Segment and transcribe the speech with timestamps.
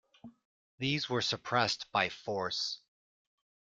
[0.79, 2.79] These were suppressed by force.